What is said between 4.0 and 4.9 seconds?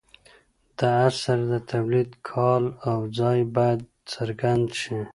څرګند